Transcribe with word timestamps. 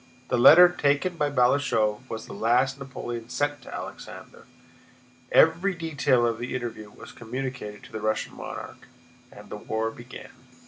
The 0.29 0.37
letter 0.39 0.67
taken 0.67 1.15
by 1.17 1.29
Balashëv 1.29 2.09
was 2.09 2.25
the 2.25 2.33
last 2.33 2.79
Napoleon 2.79 3.29
sent 3.29 3.61
to 3.61 3.71
Alexander. 3.71 4.47
Every 5.31 5.75
detail 5.75 6.25
of 6.25 6.39
the 6.39 6.55
interview 6.55 6.89
was 6.89 7.11
communicated 7.11 7.83
to 7.83 7.91
the 7.91 8.01
Russian 8.01 8.33
monarch, 8.35 8.87
and 9.31 9.51
the 9.51 9.57
war 9.57 9.91
began.... 9.91 10.31